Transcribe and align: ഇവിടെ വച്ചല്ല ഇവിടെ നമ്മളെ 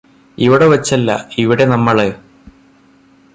ഇവിടെ 0.37 0.65
വച്ചല്ല 0.65 1.09
ഇവിടെ 1.37 1.65
നമ്മളെ 1.65 2.07